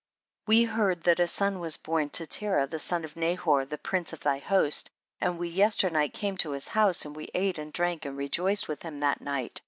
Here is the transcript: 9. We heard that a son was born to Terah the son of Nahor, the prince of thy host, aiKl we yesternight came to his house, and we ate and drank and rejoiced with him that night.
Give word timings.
9. 0.47 0.55
We 0.55 0.63
heard 0.63 1.03
that 1.03 1.19
a 1.19 1.27
son 1.27 1.59
was 1.59 1.77
born 1.77 2.09
to 2.09 2.25
Terah 2.25 2.65
the 2.65 2.79
son 2.79 3.05
of 3.05 3.15
Nahor, 3.15 3.65
the 3.65 3.77
prince 3.77 4.11
of 4.13 4.21
thy 4.21 4.39
host, 4.39 4.89
aiKl 5.21 5.37
we 5.37 5.47
yesternight 5.47 6.11
came 6.15 6.37
to 6.37 6.53
his 6.53 6.69
house, 6.69 7.05
and 7.05 7.15
we 7.15 7.29
ate 7.35 7.59
and 7.59 7.71
drank 7.71 8.03
and 8.05 8.17
rejoiced 8.17 8.67
with 8.67 8.81
him 8.81 8.99
that 9.01 9.21
night. 9.21 9.59